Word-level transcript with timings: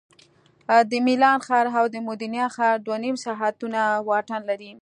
د 0.89 0.91
میلان 1.05 1.37
ښار 1.45 1.65
او 1.79 1.85
مودینا 2.07 2.45
ښار 2.55 2.75
دوه 2.85 2.97
نیم 3.03 3.15
ساعتونه 3.25 3.81
واټن 4.07 4.41
لري 4.49 4.71